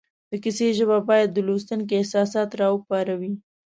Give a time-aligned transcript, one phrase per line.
[0.29, 3.31] د کیسې ژبه باید د لوستونکي احساسات را وپاروي